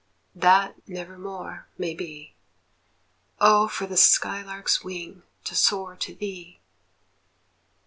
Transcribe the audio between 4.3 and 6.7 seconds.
lark's wing to soar to thee!